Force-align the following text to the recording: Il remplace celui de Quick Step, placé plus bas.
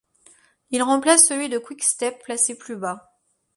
Il 0.71 0.81
remplace 0.81 1.27
celui 1.27 1.47
de 1.47 1.59
Quick 1.59 1.83
Step, 1.83 2.23
placé 2.23 2.57
plus 2.57 2.75
bas. 2.75 3.11